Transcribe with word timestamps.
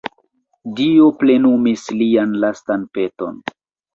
Dio 0.79 1.09
plenumis 1.19 1.83
lian 1.99 2.33
lastan 2.45 2.87
peton. 2.97 3.37